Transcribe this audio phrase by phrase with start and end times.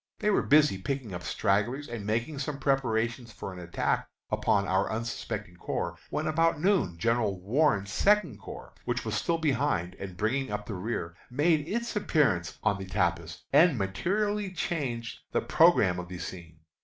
[0.17, 4.91] They were busy picking up stragglers and making some preparation for an attack upon our
[4.91, 10.51] unsuspecting corps, when about noon General Warren's Second Corps, which was still behind, and bringing
[10.51, 16.07] up the rear, made its appearance on the tapis, and materially changed the programme of
[16.07, 16.61] the scene.